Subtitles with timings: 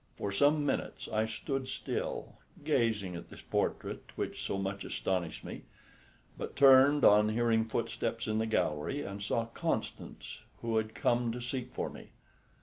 [0.17, 5.65] For some minutes I stood still gazing at this portrait which so much astonished me,
[6.39, 11.39] but turned on hearing footsteps in the gallery, and saw Constance, who had come to
[11.39, 12.09] seek for me.